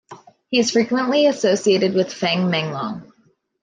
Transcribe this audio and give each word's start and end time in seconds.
He 0.49 0.57
is 0.57 0.71
frequently 0.71 1.27
associated 1.27 1.93
with 1.93 2.11
Feng 2.11 2.49
Menglong. 2.49 3.11